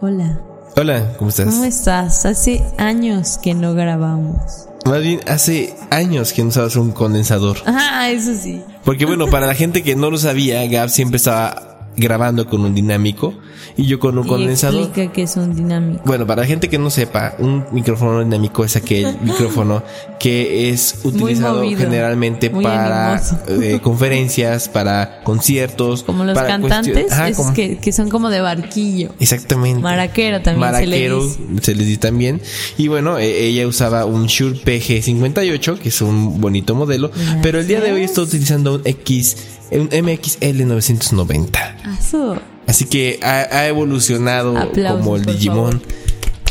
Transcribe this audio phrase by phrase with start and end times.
[0.00, 0.40] Hola.
[0.76, 1.46] Hola, ¿cómo estás?
[1.46, 2.26] ¿Cómo estás?
[2.26, 4.68] Hace años que no grabamos.
[4.86, 7.56] Más bien, hace años que no usabas un condensador.
[7.66, 8.62] Ah, eso sí.
[8.84, 12.74] Porque bueno, para la gente que no lo sabía, Gab siempre estaba grabando con un
[12.74, 13.34] dinámico
[13.76, 14.82] y yo con un Y condensador.
[14.82, 16.02] explica que es un dinámico.
[16.04, 19.82] Bueno, para la gente que no sepa, un micrófono dinámico es aquel micrófono
[20.20, 27.36] que es utilizado movido, generalmente para eh, conferencias, para conciertos, Como los para cantantes, es
[27.36, 29.10] como- que, que son como de barquillo.
[29.20, 29.80] Exactamente.
[29.82, 31.62] Maraquero también Maraquero, se le dice.
[31.64, 32.40] se les dice también.
[32.78, 37.10] Y bueno, eh, ella usaba un Shure PG58, que es un bonito modelo.
[37.42, 39.36] Pero el día de hoy está utilizando un X,
[39.80, 41.76] un MXL 990.
[41.98, 42.36] Aso.
[42.66, 45.82] Así que ha, ha evolucionado Aplausos, como el Digimon.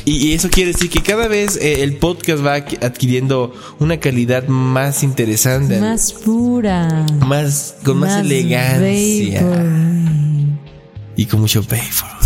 [0.06, 4.48] Y, eso quiere decir que cada vez eh, el podcast va adqu- adquiriendo una calidad
[4.50, 7.06] más interesante, Más pura.
[7.26, 9.66] más con más, elegancia vapor.
[11.16, 11.78] y con mucho vapor.
[12.20, 12.23] güey.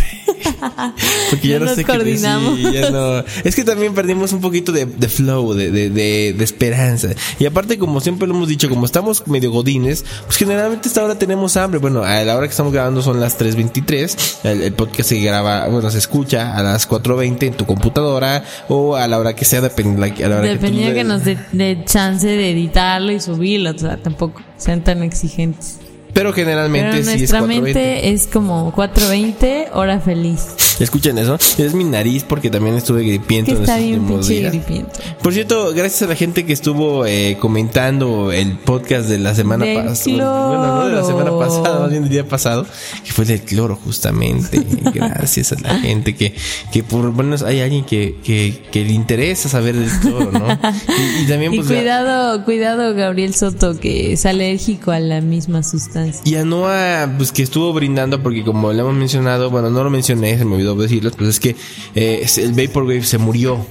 [1.30, 2.60] Porque ya no sé qué coordinamos.
[2.60, 3.20] ya no.
[3.44, 7.10] Es que también perdimos un poquito de, de flow, de, de, de, de esperanza.
[7.40, 11.18] Y aparte, como siempre lo hemos dicho, como estamos medio godines, pues generalmente esta hora
[11.20, 11.80] tenemos hambre.
[11.80, 14.40] Bueno, a la hora que estamos grabando son las 3.23.
[14.46, 18.96] El, el podcast se graba, bueno, se escucha a las 4.20 en tu computadora o
[18.96, 21.84] a la hora que sea, depende a la hora Dependía que, tú- que nos dé
[21.86, 23.72] chance de editarlo y subirlo.
[23.72, 25.80] O sea, tampoco sean tan exigentes.
[26.18, 27.62] Pero generalmente Pero sí es nuestra 4.20.
[27.62, 30.67] mente es como 4.20, hora feliz.
[30.80, 31.38] Escuchen eso.
[31.58, 34.52] Es mi nariz porque también estuve gripiento Que en está bien días.
[34.52, 34.92] gripiento.
[35.22, 39.66] Por cierto, gracias a la gente que estuvo eh, comentando el podcast de la semana
[39.66, 40.48] pasada.
[40.48, 42.66] Bueno, no de la semana pasada, más bien del día pasado,
[43.04, 44.64] que fue del cloro, justamente.
[44.94, 46.34] gracias a la gente que,
[46.72, 50.48] que por lo menos hay alguien que, que, que le interesa saber del cloro, ¿no?
[50.48, 51.68] Y, y también, Y pues.
[51.68, 56.22] cuidado, cuidado Gabriel Soto que es alérgico a la misma sustancia.
[56.26, 59.90] Y a Noah, pues que estuvo brindando, porque como le hemos mencionado, bueno, no lo
[59.90, 61.56] mencioné, se me olvidó decirlo, pues es que
[61.96, 63.66] eh, el Vaporwave se murió.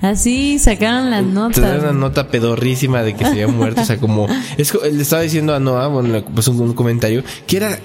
[0.00, 1.82] Así sacaron Te dan notas.
[1.82, 3.82] una nota pedorrísima de que se había muerto.
[3.82, 4.26] o sea, como.
[4.56, 7.78] Es, le estaba diciendo a Noah, bueno, pues un, un comentario, que era.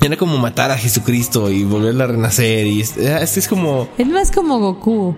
[0.00, 2.66] Era como matar a Jesucristo y volverla a renacer.
[2.66, 3.88] Y es, es, es como.
[3.98, 5.14] Es más como Goku.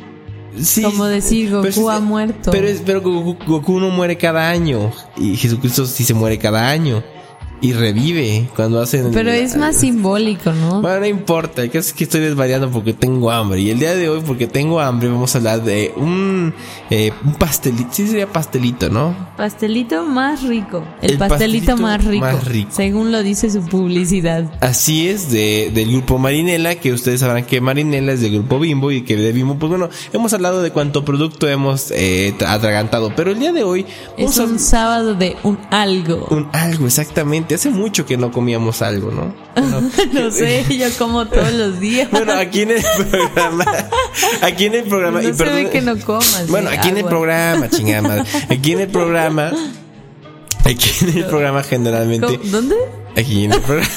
[0.60, 2.50] Sí, Como decir, Goku ha muerto.
[2.50, 4.92] Pero, es, pero Goku, Goku no muere cada año.
[5.16, 7.02] Y Jesucristo sí se muere cada año.
[7.60, 9.10] Y revive cuando hacen.
[9.12, 10.82] Pero es más simbólico, ¿no?
[10.82, 13.60] Bueno, no importa, el caso es que estoy desvariando porque tengo hambre.
[13.60, 16.52] Y el día de hoy, porque tengo hambre, vamos a hablar de un,
[16.90, 17.88] eh, un pastelito.
[17.92, 19.14] Sí, sería pastelito, ¿no?
[19.38, 20.84] Pastelito más rico.
[21.00, 21.28] El, El pastelito,
[21.72, 22.70] pastelito más, rico, más rico.
[22.72, 24.44] Según lo dice su publicidad.
[24.60, 28.90] Así es, de, del grupo Marinela, que ustedes sabrán que Marinela es del grupo Bimbo
[28.90, 33.10] y que de Bimbo, pues bueno, hemos hablado de cuánto producto hemos eh, tra- atragantado.
[33.16, 33.86] Pero el día de hoy,
[34.18, 36.26] Es un sábado de un algo.
[36.30, 37.43] un algo, exactamente.
[37.52, 39.34] Hace mucho que no comíamos algo, ¿no?
[39.54, 42.10] Bueno, no sé, yo como todos los días.
[42.10, 43.64] Bueno, aquí en el programa,
[44.42, 46.46] aquí en el programa, no y se ve que no comas.
[46.48, 48.24] Bueno, aquí en el programa, chingada madre.
[48.48, 49.52] Aquí en el programa,
[50.64, 52.40] aquí en el programa generalmente.
[52.44, 52.76] ¿Dónde?
[53.16, 53.90] aquí en el programa.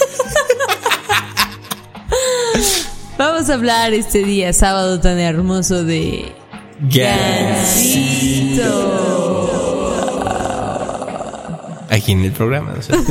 [3.17, 6.35] Vamos a hablar este día, sábado tan hermoso de
[6.85, 7.01] Aquí
[12.13, 12.73] en el programa.
[12.77, 12.97] o sea.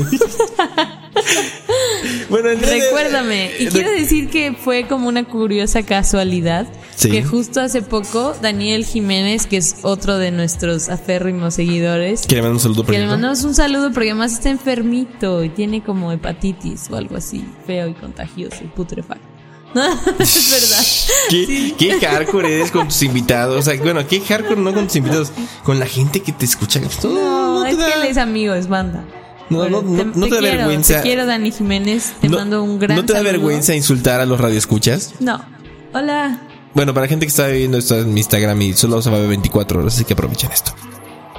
[2.31, 6.67] bueno, el día de- Recuérdame, y de- quiero decir que fue como una curiosa casualidad
[6.97, 7.11] Sí.
[7.11, 12.43] que justo hace poco Daniel Jiménez, que es otro de nuestros aférrimos seguidores, Que le
[12.43, 15.83] mando un saludo por que le mandamos un saludo porque además está enfermito y tiene
[15.83, 19.27] como hepatitis o algo así, feo y contagioso y putrefacto.
[20.19, 20.87] es verdad.
[21.31, 23.59] ¿Qué, qué hardcore eres con tus invitados.
[23.59, 25.33] O sea, bueno, qué hardcore no con tus invitados,
[25.65, 26.81] con la gente que te escucha.
[26.81, 26.89] No,
[27.77, 29.05] te es que da- él es amigo, es banda.
[29.49, 30.97] No, no, no, no te da quiero, vergüenza.
[30.97, 32.15] Te quiero, Dani Jiménez.
[32.21, 33.33] Te no, mando un gran ¿No te da saludo.
[33.33, 35.15] vergüenza insultar a los radioescuchas?
[35.21, 35.41] No.
[35.95, 36.41] Hola.
[36.75, 39.17] Bueno, para la gente que está viendo esto en mi Instagram y solo se va
[39.17, 40.73] a ver 24 horas, así que aprovechen esto.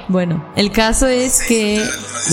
[0.08, 1.84] Bueno, el caso es que.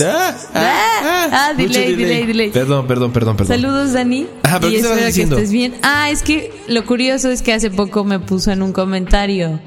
[0.02, 2.50] Ah, Ah, ah, mucho delay, delay, delay.
[2.50, 3.54] Perdón, perdón, perdón, perdón.
[3.60, 4.26] Saludos, Dani.
[4.42, 5.36] Ajá, pero y ¿qué espero diciendo?
[5.36, 5.74] que estés bien.
[5.82, 9.60] Ah, es que lo curioso es que hace poco me puso en un comentario.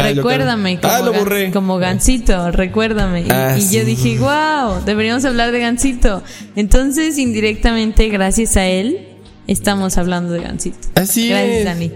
[0.00, 1.50] Ah, recuérdame como, Ah, lo borré.
[1.50, 3.22] como Gansito, recuérdame.
[3.22, 6.22] Y, Ah, y yo dije, wow, deberíamos hablar de Gansito.
[6.56, 8.98] Entonces, indirectamente, gracias a él,
[9.46, 10.78] estamos hablando de Gansito.
[10.94, 11.64] Así Gracias, es.
[11.64, 11.92] Dani.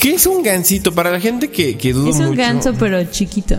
[0.00, 0.94] ¿Qué es un gansito?
[0.94, 2.38] Para la gente que, que duda Es un mucho.
[2.38, 3.58] ganso, pero chiquito.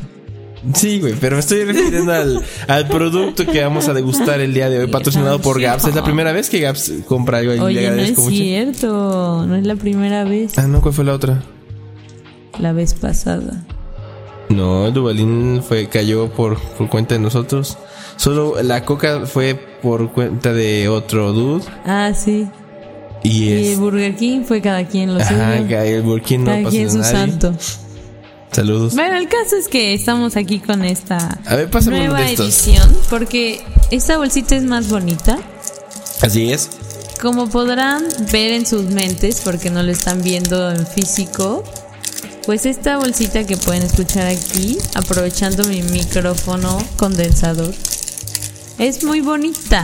[0.74, 4.68] Sí, güey, pero me estoy refiriendo al, al producto que vamos a degustar el día
[4.68, 5.86] de hoy, patrocinado por Gaps.
[5.86, 8.32] Es la primera vez que Gaps compra algo Oye, no es mucho.
[8.32, 9.46] cierto.
[9.48, 10.58] No es la primera vez.
[10.58, 11.44] Ah, no, ¿cuál fue la otra?
[12.58, 13.64] La vez pasada.
[14.50, 17.78] No, el Dubalín fue, cayó por, por cuenta de nosotros.
[18.18, 21.66] Solo la coca fue por cuenta de otro dude.
[21.86, 22.48] Ah, sí.
[23.24, 23.80] Y Y es.
[23.80, 25.68] Burger King fue cada quien lo suyo.
[25.68, 27.12] que el Burkín no Cada pasa quien su nadie.
[27.12, 27.54] santo.
[28.52, 28.94] Saludos.
[28.96, 33.62] Bueno, el caso es que estamos aquí con esta A ver, nueva de edición porque
[33.92, 35.38] esta bolsita es más bonita.
[36.22, 36.70] Así es.
[37.22, 41.64] Como podrán ver en sus mentes, porque no lo están viendo en físico,
[42.46, 47.74] pues esta bolsita que pueden escuchar aquí, aprovechando mi micrófono condensador,
[48.78, 49.84] es muy bonita,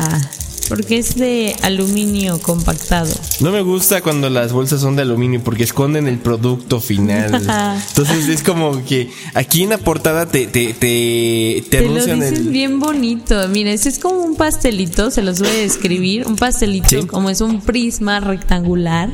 [0.69, 3.11] porque es de aluminio compactado.
[3.39, 7.33] No me gusta cuando las bolsas son de aluminio porque esconden el producto final.
[7.89, 12.19] Entonces es como que aquí en la portada te, te, te, te Te lo anuncian
[12.19, 12.43] dicen el.
[12.49, 13.47] bien bonito.
[13.47, 16.27] Mira, ese es como un pastelito, se los voy a describir.
[16.27, 17.07] Un pastelito, Sí.
[17.07, 19.09] como es un prisma rectangular.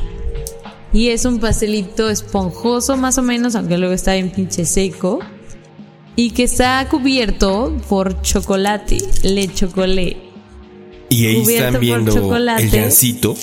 [0.94, 5.19] Y es un pastelito esponjoso, más o menos, aunque luego está bien pinche seco.
[6.16, 10.18] Y que está cubierto por chocolate, le chocolate.
[11.10, 13.36] Y ahí cubierto están viendo el gansito.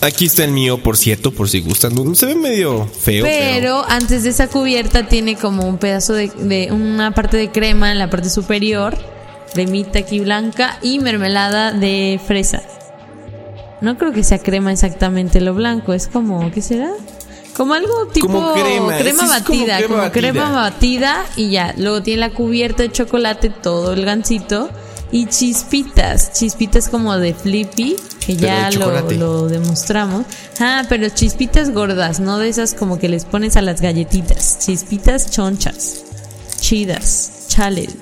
[0.00, 2.14] Aquí está el mío, por cierto, por si gustan.
[2.14, 3.84] Se ve medio feo, pero.
[3.84, 7.92] Pero antes de esa cubierta tiene como un pedazo de, de una parte de crema
[7.92, 8.96] en la parte superior,
[9.54, 12.62] cremita aquí blanca y mermelada de fresa.
[13.80, 16.90] No creo que sea crema exactamente lo blanco, es como, ¿qué será?
[17.56, 20.10] Como algo tipo Como crema, como batida, crema como batida.
[20.10, 21.74] crema batida y ya.
[21.78, 24.68] Luego tiene la cubierta de chocolate, todo el gansito
[25.10, 30.26] y chispitas, chispitas como de flippy, que Pero ya lo, lo demostramos.
[30.60, 34.58] Ah, pero chispitas gordas, no de esas como que les pones a las galletitas.
[34.58, 36.02] Chispitas chonchas,
[36.60, 37.94] chidas, chales.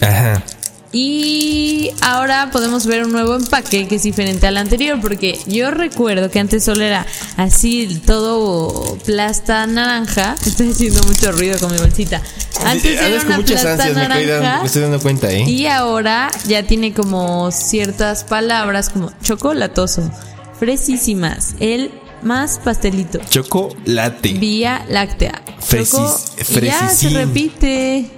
[0.00, 0.42] Ajá.
[0.90, 6.30] Y ahora podemos ver un nuevo empaque que es diferente al anterior, porque yo recuerdo
[6.30, 7.06] que antes solo era
[7.36, 10.34] así, todo plasta naranja.
[10.46, 12.22] Estoy haciendo mucho ruido con mi bolsita.
[12.64, 14.60] Antes Andas era con una muchas plasta ansias, me estoy, dando, naranja.
[14.60, 15.42] me estoy dando cuenta, ¿eh?
[15.42, 20.10] Y ahora ya tiene como ciertas palabras como chocolatoso,
[20.58, 21.90] fresísimas, el
[22.22, 24.32] más pastelito, Chocolate.
[24.32, 25.42] vía láctea.
[25.60, 28.10] Fresis- Choco- ya se repite.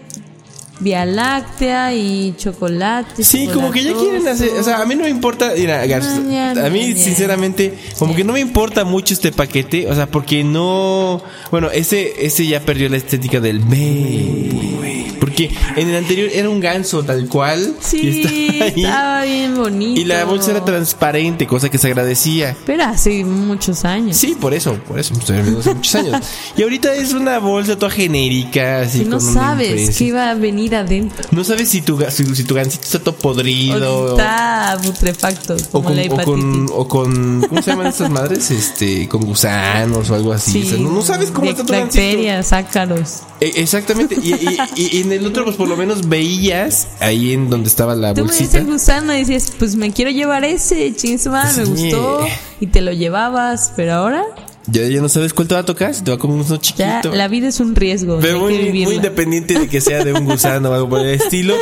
[0.81, 3.23] Vía láctea y chocolate.
[3.23, 6.67] Sí, como que ya quieren hacer, o sea, a mí no me importa, mira, Mañana,
[6.67, 7.01] a mí mañana.
[7.01, 12.25] sinceramente, como que no me importa mucho este paquete, o sea, porque no, bueno, ese,
[12.25, 17.29] ese ya perdió la estética del B, porque en el anterior era un ganso tal
[17.29, 20.01] cual, Sí, y estaba ahí, estaba bien bonito.
[20.01, 22.57] y la bolsa era transparente, cosa que se agradecía.
[22.65, 24.17] Pero hace muchos años.
[24.17, 26.17] Sí, por eso, por eso, hace muchos años.
[26.57, 30.35] Y ahorita es una bolsa toda genérica, así Que no con sabes qué va a
[30.35, 31.27] venir adentro.
[31.31, 34.03] No sabes si tu, si, si tu gansito está todo podrido.
[34.05, 38.51] O está putrefacto, O con, la o con, o con, ¿cómo se llaman estas madres?
[38.51, 40.63] Este, con gusanos o algo así.
[40.63, 42.03] O sea, no, no sabes cómo está tu gansito.
[42.03, 43.21] bacterias, ácaros.
[43.41, 44.17] Eh, exactamente.
[44.23, 47.69] Y, y- y- y en el otro, pues por lo menos veías ahí en donde
[47.69, 48.59] estaba la Tú me bolsita.
[48.59, 51.71] el gusano y decías, pues me quiero llevar ese, chinguesuma, me Sí.
[51.71, 52.21] gustó.
[52.61, 54.25] Y te lo llevabas, pero ahora
[54.73, 55.95] Ya, ya no sabes cuál te va a tocar.
[55.95, 57.13] Si te va a comer uno ya chiquito.
[57.15, 58.19] la vida es un riesgo.
[58.21, 61.55] Pero muy, muy independiente de que sea de un gusano o algo por el estilo.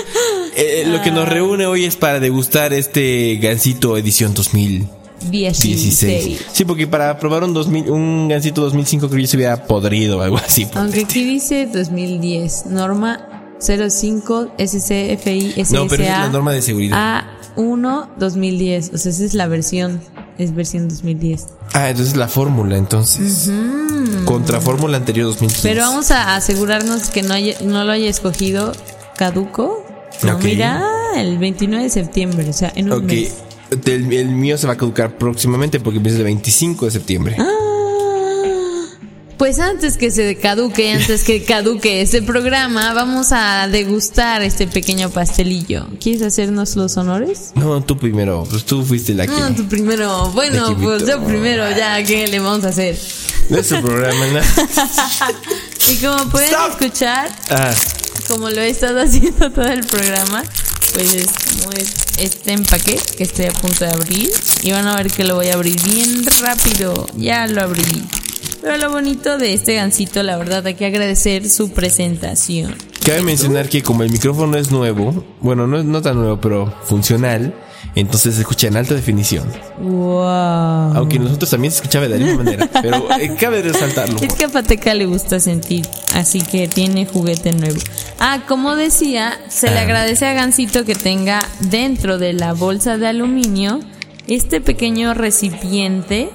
[0.56, 1.14] eh, lo que Ah.
[1.14, 5.62] nos reúne hoy es para degustar este gansito edición 2016.
[5.62, 6.46] 16.
[6.52, 10.22] Sí, porque para probar un 2000, un gansito 2005 creo que se hubiera podrido o
[10.22, 10.66] algo así.
[10.74, 13.24] Aunque aquí dice 2010, norma
[13.60, 17.24] 05 SCFI No, pero esa es la SSA norma de seguridad.
[17.56, 18.90] A1 2010.
[18.94, 20.00] O sea, esa es la versión.
[20.38, 21.46] Es versión 2010.
[21.72, 23.50] Ah, entonces la fórmula, entonces.
[24.24, 25.68] Contra fórmula anterior 2015.
[25.68, 28.72] Pero vamos a asegurarnos que no, haya- no lo haya escogido
[29.16, 29.84] caduco.
[30.22, 30.82] No, mira,
[31.16, 33.04] el 29 de septiembre, o sea, en un Ok.
[33.04, 33.34] mes.
[33.84, 37.36] El, el mío se va a caducar próximamente porque empieza el 25 de septiembre.
[37.38, 37.46] Ah.
[39.38, 45.10] Pues antes que se caduque, antes que caduque este programa, vamos a degustar este pequeño
[45.10, 45.86] pastelillo.
[46.00, 47.52] ¿Quieres hacernos los honores?
[47.54, 48.44] No, tú primero.
[48.50, 49.32] Pues tú fuiste la que.
[49.32, 50.30] No, tú primero.
[50.32, 52.98] Bueno, pues yo primero, ya, ¿qué le vamos a hacer?
[53.48, 54.40] No es su programa, ¿no?
[55.90, 56.70] Y como pueden Stop.
[56.82, 57.72] escuchar, Ah,
[58.26, 60.42] como lo he estado haciendo todo el programa,
[60.92, 61.26] pues es
[62.18, 64.30] este empaque que estoy a punto de abrir.
[64.62, 67.06] Y van a ver que lo voy a abrir bien rápido.
[67.16, 68.04] Ya lo abrí.
[68.60, 72.74] Pero lo bonito de este gansito, la verdad, hay que agradecer su presentación.
[73.04, 76.74] Cabe mencionar que como el micrófono es nuevo, bueno, no es no tan nuevo, pero
[76.84, 77.54] funcional,
[77.94, 79.48] entonces se escucha en alta definición.
[79.80, 80.94] ¡Wow!
[80.96, 84.18] Aunque nosotros también se escuchaba de la misma manera, pero eh, cabe resaltarlo.
[84.20, 87.78] Es que a Pateca le gusta sentir, así que tiene juguete nuevo.
[88.18, 89.82] Ah, como decía, se le Ah.
[89.82, 93.80] agradece a Gansito que tenga dentro de la bolsa de aluminio
[94.26, 96.28] este pequeño recipiente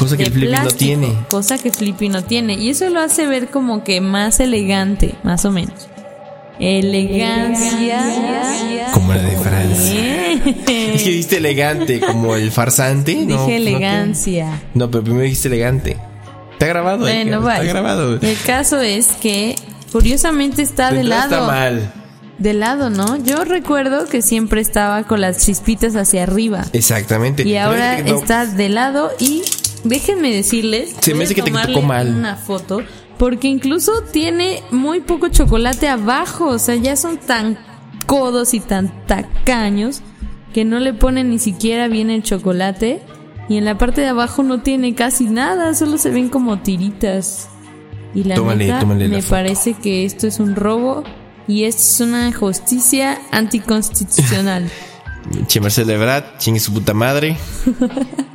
[0.00, 1.14] Cosa que Flippy no tiene.
[1.28, 2.54] Cosa que Flippy no tiene.
[2.54, 5.88] Y eso lo hace ver como que más elegante, más o menos.
[6.58, 8.02] Elegancia.
[8.92, 10.16] Como la de Francia.
[10.70, 13.14] Es que dijiste elegante, como el farsante.
[13.14, 14.62] No, Dije no, elegancia.
[14.74, 15.96] No, pero primero dijiste elegante.
[16.52, 17.52] Está grabado, Bueno, Edgar, va.
[17.58, 18.14] Está grabado.
[18.20, 19.54] El caso es que
[19.92, 21.34] curiosamente está de lado.
[21.34, 21.92] Está mal.
[22.38, 23.22] De lado, ¿no?
[23.22, 26.64] Yo recuerdo que siempre estaba con las chispitas hacia arriba.
[26.72, 27.46] Exactamente.
[27.46, 29.42] Y ahora no- está de lado y
[29.84, 32.08] déjenme decirles, Se me hace a que te tocó mal.
[32.08, 32.82] una foto
[33.18, 37.58] porque incluso tiene muy poco chocolate abajo, o sea, ya son tan
[38.06, 40.00] codos y tan tacaños
[40.54, 43.02] que no le ponen ni siquiera bien el chocolate
[43.48, 47.48] y en la parte de abajo no tiene casi nada, solo se ven como tiritas.
[48.14, 49.30] Y la Tómale, neta, tómale la me foto.
[49.34, 51.04] parece que esto es un robo
[51.46, 54.68] y es una justicia anticonstitucional.
[55.46, 57.36] Che Marcelo Ebrard, chingue su puta madre.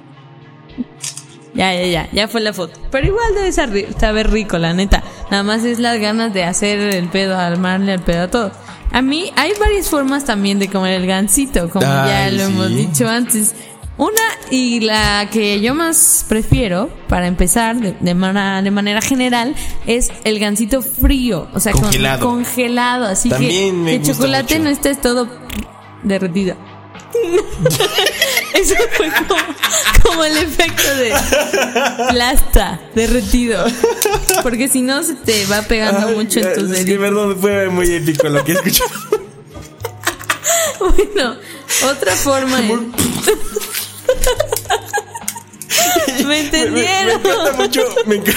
[1.55, 2.77] Ya, ya, ya, ya fue la foto.
[2.91, 5.03] Pero igual debe saber rico, la neta.
[5.31, 8.51] Nada más es las ganas de hacer el pedo, armarle el pedo a todo.
[8.91, 12.51] A mí hay varias formas también de comer el gansito, como ya lo sí.
[12.51, 13.55] hemos dicho antes.
[13.97, 14.21] Una
[14.51, 19.55] y la que yo más prefiero, para empezar, de, de, mana- de manera general,
[19.87, 21.47] es el gansito frío.
[21.53, 22.25] O sea, con- Congelado.
[22.29, 23.05] congelado.
[23.05, 24.63] Así También que el chocolate mucho.
[24.65, 25.29] no esté todo
[26.03, 26.55] derretido.
[28.53, 29.41] Eso fue como,
[30.03, 31.13] como el efecto de
[32.09, 33.65] plasta derretido.
[34.43, 37.91] Porque si no se te va pegando mucho en tus es que perdón, fue muy
[37.93, 38.83] épico lo que escuché.
[40.79, 41.37] Bueno,
[41.89, 42.65] otra forma es.
[46.19, 47.09] ¿Me Me, me entendieron?
[47.21, 47.81] encanta mucho.
[48.05, 48.35] Me, enca-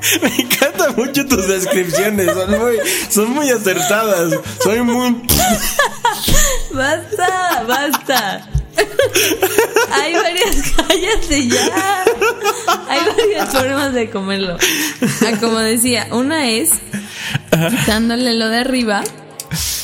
[0.22, 2.32] me encanta mucho tus descripciones.
[2.32, 2.76] Son muy,
[3.08, 4.38] son muy acertadas.
[4.62, 5.22] Soy muy.
[6.72, 8.48] Basta, basta.
[9.92, 12.04] Hay varias cállate ya.
[12.88, 14.56] Hay varias formas de comerlo.
[15.26, 16.74] Ah, como decía, una es
[17.50, 19.02] quitándole lo de arriba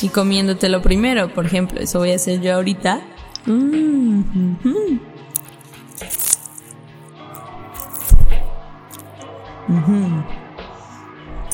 [0.01, 1.33] y comiéndotelo primero.
[1.33, 3.01] Por ejemplo, eso voy a hacer yo ahorita.
[3.45, 4.21] Mm,
[4.65, 4.99] ujú.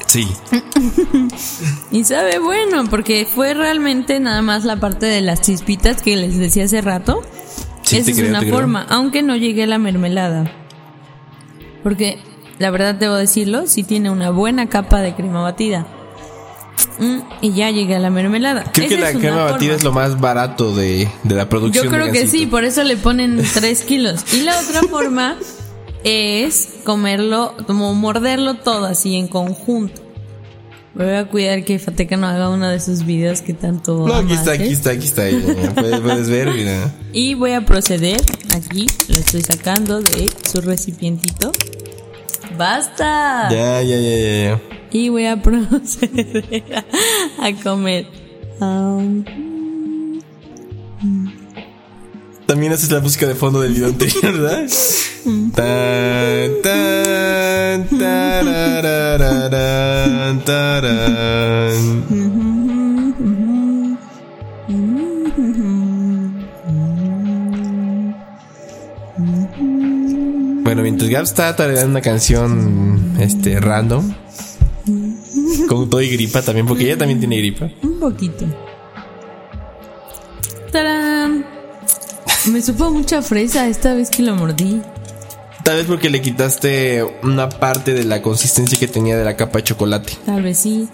[0.08, 0.27] Sí.
[1.92, 6.38] Y sabe bueno, porque fue realmente nada más la parte de las chispitas que les
[6.38, 7.22] decía hace rato.
[7.84, 8.53] Sí, Esa es creo, una creo.
[8.56, 10.51] forma, aunque no llegue a la mermelada.
[11.84, 12.18] Porque
[12.60, 15.86] la verdad debo decirlo, sí tiene una buena capa de crema batida.
[17.00, 18.63] Mm, y ya llegué a la mermelada.
[18.72, 21.86] Creo que la crema batida es lo más barato de, de la producción.
[21.86, 24.24] Yo creo de que sí, por eso le ponen 3 kilos.
[24.34, 25.38] Y la otra forma
[26.03, 30.01] es comerlo, como morderlo todo así en conjunto.
[30.95, 34.07] Voy a cuidar que Fateca no haga uno de esos videos que tanto.
[34.07, 35.24] No, aquí está, aquí está, aquí está.
[35.74, 36.93] Puedes, puedes ver, mira.
[37.12, 38.22] Y voy a proceder,
[38.55, 41.51] aquí lo estoy sacando de su recipientito.
[42.57, 43.50] ¡Basta!
[43.50, 44.43] Ya, ya, ya, ya.
[44.43, 44.62] ya.
[44.91, 46.63] Y voy a proceder
[47.39, 48.05] a, a comer.
[48.60, 49.24] Um,
[52.46, 54.68] También haces la música de fondo del video anterior, ¿verdad?
[55.56, 57.88] Tan, tan,
[60.46, 62.04] tarán.
[70.64, 74.14] Bueno, mientras Gab está tarareando una canción este random
[75.68, 77.70] con todo y gripa también, porque ella también tiene gripa.
[77.82, 78.46] un poquito.
[80.72, 81.02] ¡Tarán!
[82.52, 84.82] Me supo mucha fresa esta vez que lo mordí.
[85.64, 89.60] Tal vez porque le quitaste una parte de la consistencia que tenía de la capa
[89.60, 90.14] de chocolate.
[90.26, 90.90] Tal vez sí.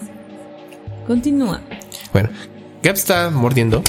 [1.07, 1.61] Continúa.
[2.13, 2.29] Bueno,
[2.83, 3.83] Gab está mordiendo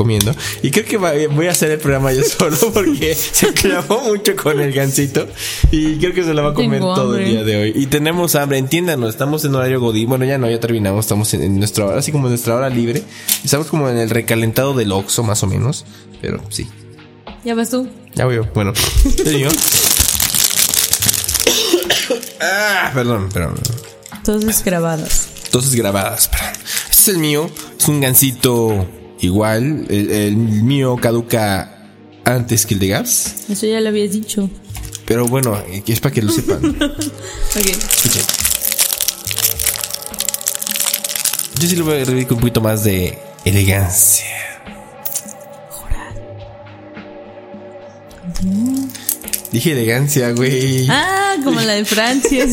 [0.00, 0.34] comiendo.
[0.62, 4.58] Y creo que voy a hacer el programa yo solo porque se clavó mucho con
[4.58, 5.28] el gansito.
[5.70, 7.72] Y creo que se lo va a comer Tengo todo el día de hoy.
[7.74, 10.08] Y tenemos hambre, entiéndanos, estamos en horario godín.
[10.08, 13.02] Bueno, ya no, ya terminamos, estamos en, nuestra hora, así como en nuestra hora libre.
[13.44, 15.84] Estamos como en el recalentado del Oxxo, más o menos.
[16.22, 16.66] Pero sí,
[17.44, 17.86] ¿Ya vas tú?
[18.14, 18.44] ya voy yo.
[18.54, 18.72] Bueno,
[19.16, 19.50] te digo.
[22.40, 23.54] ah, perdón, perdón.
[24.24, 25.28] Todas grabadas.
[25.44, 26.22] Entonces grabadas.
[26.22, 26.52] Espera.
[26.90, 27.50] Este es el mío.
[27.78, 28.86] Es un gansito
[29.20, 29.86] igual.
[29.88, 31.86] El, el mío caduca
[32.24, 33.48] antes que el de Gabs.
[33.48, 34.48] Eso ya lo habías dicho.
[35.06, 36.76] Pero bueno, es para que lo sepan.
[37.50, 37.66] Ok.
[37.66, 38.22] Escuchen.
[41.58, 44.24] Yo sí le voy a agregar un poquito más de elegancia.
[49.50, 50.86] Dije elegancia, güey.
[50.88, 52.44] Ah, como la de Francia.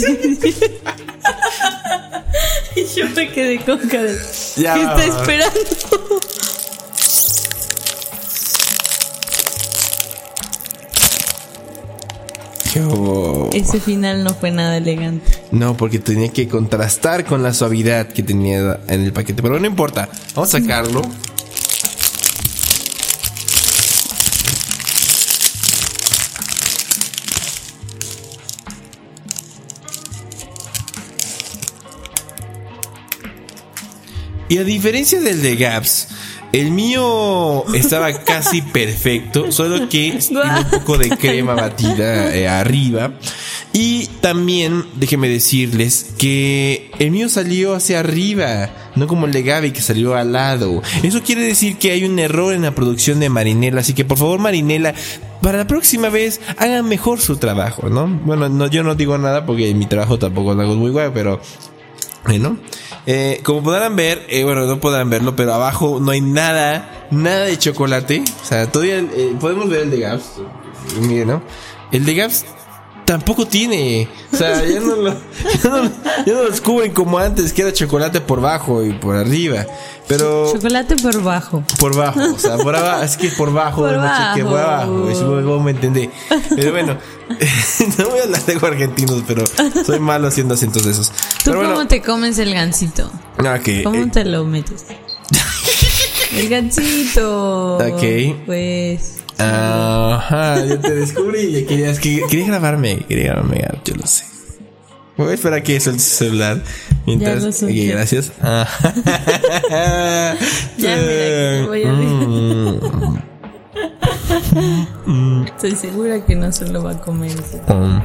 [2.75, 4.11] y yo me quedé con cara.
[4.55, 4.73] Ya.
[4.73, 5.59] ¿Qué está esperando?
[13.53, 15.31] Ese final no fue nada elegante.
[15.51, 19.41] No, porque tenía que contrastar con la suavidad que tenía en el paquete.
[19.41, 20.09] Pero no importa.
[20.35, 21.01] Vamos a sacarlo.
[34.49, 36.07] Y a diferencia del de Gaps,
[36.53, 43.13] el mío estaba casi perfecto, solo que tiene un poco de crema batida eh, arriba.
[43.73, 49.71] Y también, déjenme decirles que el mío salió hacia arriba, no como el de Gaby
[49.71, 50.81] que salió al lado.
[51.03, 54.17] Eso quiere decir que hay un error en la producción de Marinela, así que por
[54.17, 54.95] favor Marinela,
[55.41, 58.07] para la próxima vez hagan mejor su trabajo, ¿no?
[58.07, 61.39] Bueno, no, yo no digo nada porque mi trabajo tampoco lo hago muy guay, pero
[62.25, 62.86] bueno, eh,
[63.43, 67.57] como podrán ver, eh, bueno, no podrán verlo, pero abajo no hay nada, nada de
[67.57, 68.23] chocolate.
[68.41, 70.41] O sea, todavía eh, podemos ver el de Gaps.
[71.01, 71.41] Miren, ¿no?
[71.91, 72.45] El de Gaps
[73.07, 74.07] tampoco tiene.
[74.33, 75.83] O sea, ya no lo, ya no,
[76.25, 79.65] ya no lo descubren como antes, que era chocolate por bajo y por arriba.
[80.07, 81.63] Pero Chocolate por bajo.
[81.79, 83.97] por bajo, o sea, por abajo, es que por bajo, Por sé
[84.35, 84.67] qué, por bajo.
[84.67, 86.09] abajo, eso luego me entendí.
[86.55, 86.97] Pero bueno,
[87.97, 89.43] no voy a hablar de argentinos, pero
[89.85, 91.09] soy malo haciendo acentos de esos.
[91.09, 93.09] ¿Tú Pero cómo bueno, te comes el gansito?
[93.39, 94.85] ah, que, ¿Cómo eh, te lo metes?
[96.33, 97.77] el gansito.
[97.77, 98.45] Ok.
[98.45, 99.16] Pues.
[99.39, 101.65] Ajá, yo te descubrí.
[101.65, 104.25] Querías que quería grabarme, quería grabarme, yo lo sé.
[105.17, 106.61] Voy a esperar a que sueltes su celular.
[107.05, 107.87] Mientras, Ya lo solté.
[107.87, 108.31] Ok, gracias.
[108.41, 108.93] Ajá.
[110.77, 111.91] Ya, mira, que te voy a
[115.05, 117.31] Mm, Estoy segura que no se lo va a comer.
[117.31, 117.61] ese.
[117.73, 118.01] um.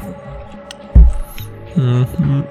[1.77, 2.45] Mhm.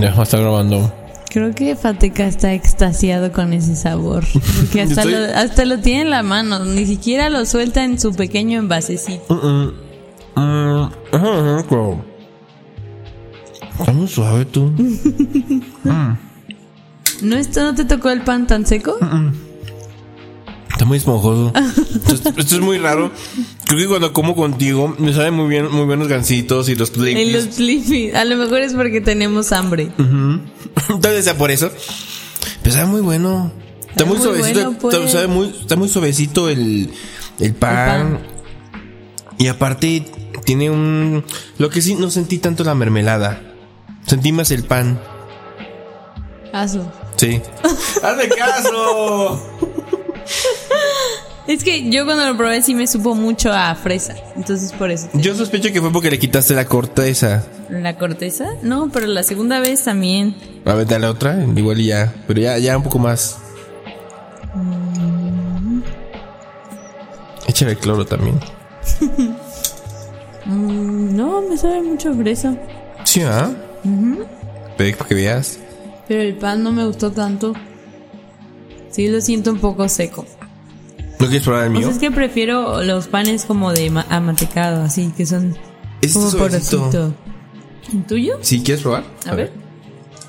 [0.00, 0.92] Ya, está grabando.
[1.34, 4.24] Creo que Fateca está extasiado con ese sabor.
[4.56, 6.64] Porque hasta, Estoy- lo, hasta lo tiene en la mano.
[6.64, 9.34] Ni siquiera lo suelta en su pequeño envasecito.
[9.34, 12.04] Mm, mm, ajá, ajá, claro.
[13.80, 14.72] Está muy suave tú.
[17.22, 18.96] ¿No, esto, ¿No te tocó el pan tan seco?
[20.70, 21.52] Está muy esponjoso.
[21.94, 23.10] esto, es- esto es muy raro.
[23.66, 27.32] Creo que cuando como contigo me saben muy bien, muy buenos gansitos y los En
[27.32, 27.54] los Twinkies.
[27.56, 28.10] Flippy.
[28.10, 29.90] A lo mejor es porque tenemos hambre.
[31.00, 31.70] Tal vez sea por eso.
[32.62, 33.52] Pero sabe muy bueno.
[33.88, 34.60] Está muy, muy suavecito.
[34.60, 34.94] bueno, pues.
[34.94, 36.90] está, sabe muy, está muy suavecito el,
[37.40, 38.18] el pan.
[38.18, 38.18] pan.
[39.38, 40.04] Y aparte
[40.44, 41.24] tiene un...
[41.58, 43.40] Lo que sí no sentí tanto la mermelada.
[44.06, 45.00] Sentí más el pan.
[46.52, 46.90] Aso.
[47.16, 47.40] Sí.
[48.02, 49.42] ¡Hazme caso!
[51.46, 54.14] Es que yo cuando lo probé sí me supo mucho a fresa.
[54.34, 55.08] Entonces por eso.
[55.12, 57.44] Yo sospecho que fue porque le quitaste la corteza.
[57.68, 58.46] ¿La corteza?
[58.62, 60.34] No, pero la segunda vez también.
[60.64, 62.14] A ver, dale otra, igual y ya.
[62.26, 63.38] Pero ya, ya un poco más.
[67.46, 68.40] Échale el cloro también.
[70.46, 72.54] Mm, no, me sabe mucho a fresa.
[73.04, 73.50] Sí, ¿ah?
[74.76, 75.58] Pero para que veas.
[76.06, 77.54] Pero el pan no me gustó tanto.
[78.90, 80.26] Sí, lo siento un poco seco.
[81.20, 81.88] ¿No quieres probar el mío?
[81.88, 85.56] es que prefiero los panes como de ma- amantecado, así, que son
[86.00, 87.14] Este como es porosito.
[87.92, 88.38] ¿El tuyo?
[88.42, 89.04] ¿Sí quieres probar?
[89.26, 89.52] A ver.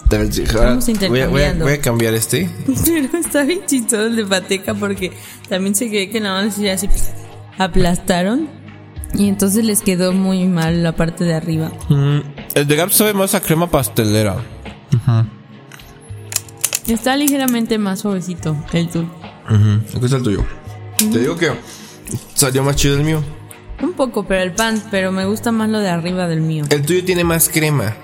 [0.05, 2.49] A ver, Estamos voy, a, voy, a, voy a cambiar este.
[2.85, 5.11] Pero está bien chistoso el de pateca porque
[5.49, 6.87] también se quedé que nada más así
[7.57, 8.47] aplastaron
[9.15, 11.71] y entonces les quedó muy mal la parte de arriba.
[11.89, 12.19] Mm,
[12.53, 14.37] el de Gap sabe más a crema pastelera.
[16.87, 19.09] Está ligeramente más suavecito el tuyo.
[19.49, 20.45] Ujú, Aquí está el tuyo.
[21.11, 21.51] Te digo que
[22.33, 23.23] salió más chido el mío.
[23.81, 26.65] Un poco, pero el pan, pero me gusta más lo de arriba del mío.
[26.69, 27.95] El tuyo tiene más crema.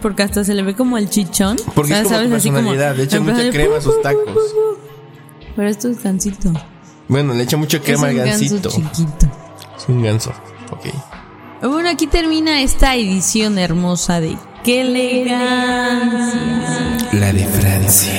[0.00, 1.56] Porque hasta se le ve como el chichón.
[1.74, 2.32] Porque O sea, es como ¿sabes?
[2.32, 2.96] Así personalidad.
[2.96, 4.54] Le echa mucha crema a sus tacos.
[5.56, 6.52] Pero esto es gansito.
[7.08, 8.70] Bueno, le echa mucha crema es al un ganso gansito.
[8.70, 9.26] chiquito.
[9.76, 10.32] Es un ganso.
[10.70, 10.86] Ok.
[11.62, 15.38] Bueno, aquí termina esta edición hermosa de ¡Qué elegancia!
[17.12, 18.12] La de Francia.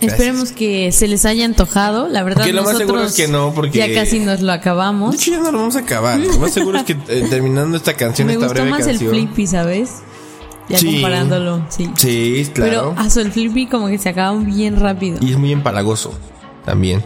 [0.00, 0.12] Gracias.
[0.20, 2.08] Esperemos que se les haya antojado.
[2.08, 4.58] La verdad, Porque lo más seguro es que no, porque- ya casi nos lo De
[4.58, 5.14] acabamos.
[5.14, 6.18] hecho, ya no lo vamos a acabar.
[6.18, 9.14] Lo más seguro es que eh, terminando esta canción, Me esta gustó breve más canción.
[9.14, 9.90] el flippy, ¿sabes?
[10.68, 10.86] Ya Sí.
[10.92, 11.90] comparándolo, sí.
[11.96, 12.70] Sí, claro.
[12.70, 15.18] Pero a su el flippy como que se acaba bien rápido.
[15.20, 16.12] Y es muy empalagoso
[16.64, 17.02] también.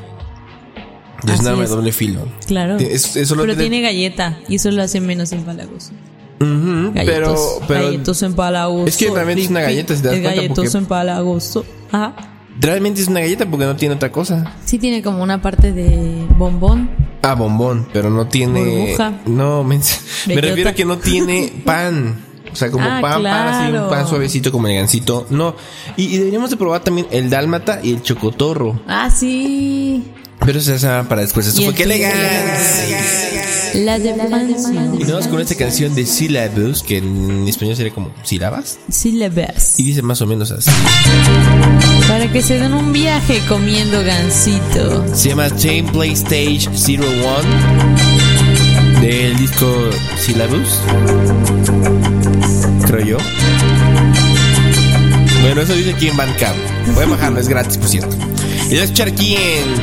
[1.27, 1.71] Y es Así un arma es.
[1.71, 2.29] de doble filo.
[2.47, 2.77] Claro.
[2.77, 5.93] Es- lo pero tiene- tiene galleta y eso lo hace menos empalagoso.
[6.41, 8.87] Ujú, pero, Galletos, pero galletos empalagoso.
[8.87, 11.65] Es que realmente es una galleta, si te das Es cuenta, galletoso porque- empalagoso.
[11.91, 12.15] Ajá.
[12.61, 14.55] Realmente es una galleta porque no tiene otra cosa.
[14.65, 16.91] Sí tiene como una parte de bombón.
[17.23, 18.61] Ah, bombón, pero no tiene.
[18.97, 19.21] Burbuja.
[19.27, 19.81] No, me,
[20.27, 22.17] me refiero a que no tiene pan.
[22.53, 25.27] O sea, como Ah, pan, pan, así, un pan suavecito como el gansito.
[25.31, 25.57] No.
[25.97, 28.81] Y, y deberíamos de probar también el dálmata y el chocotorro.
[28.87, 30.05] Ah, sí.
[30.45, 31.47] Pero eso se para después.
[31.47, 31.85] Eso Y fue tuyo.
[31.87, 32.99] elegancia.
[33.75, 34.11] La de.
[35.01, 38.79] Y nos con esta canción de Syllabus, que en español sería como sílabas.
[38.89, 39.81] Sí le ves.
[39.81, 40.71] Y dice más o menos así.
[42.25, 45.05] Para que se den un viaje comiendo gansito.
[45.15, 47.03] Se llama Chain Play Stage 01
[49.03, 50.81] del disco Syllabus.
[52.87, 53.19] Creo yo.
[55.43, 56.57] Bueno, eso dice aquí en Bandcamp.
[56.95, 58.17] Voy a bajarlo, es gratis, por cierto.
[58.17, 59.75] Y voy a escuchar aquí en.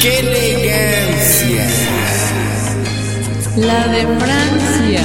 [0.00, 1.66] ¡Qué elegancia!
[3.56, 5.04] La de Francia.